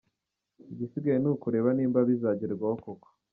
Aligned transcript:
Igisigaye 0.71 1.17
ni 1.21 1.29
ukureba 1.33 1.69
niba 1.77 1.99
bizagerwaho 2.09 2.75
koko. 2.83 3.07